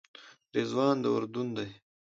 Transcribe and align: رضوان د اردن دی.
رضوان 0.55 0.95
د 1.03 1.05
اردن 1.15 1.47
دی. 1.57 1.69